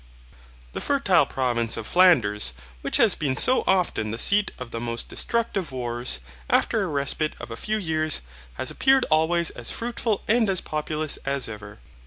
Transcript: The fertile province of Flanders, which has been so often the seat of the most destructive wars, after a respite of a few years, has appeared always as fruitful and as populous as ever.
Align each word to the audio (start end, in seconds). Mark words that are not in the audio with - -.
The 0.73 0.81
fertile 0.81 1.27
province 1.27 1.77
of 1.77 1.85
Flanders, 1.85 2.53
which 2.81 2.97
has 2.97 3.13
been 3.13 3.37
so 3.37 3.63
often 3.67 4.09
the 4.09 4.17
seat 4.17 4.49
of 4.57 4.71
the 4.71 4.79
most 4.81 5.07
destructive 5.09 5.71
wars, 5.71 6.21
after 6.49 6.81
a 6.81 6.87
respite 6.87 7.35
of 7.39 7.51
a 7.51 7.55
few 7.55 7.77
years, 7.77 8.21
has 8.53 8.71
appeared 8.71 9.05
always 9.11 9.51
as 9.51 9.69
fruitful 9.69 10.23
and 10.27 10.49
as 10.49 10.59
populous 10.59 11.17
as 11.17 11.47
ever. 11.47 11.77